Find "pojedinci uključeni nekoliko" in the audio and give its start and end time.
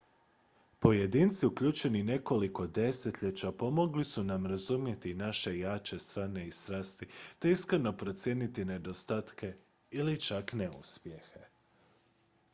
0.83-2.63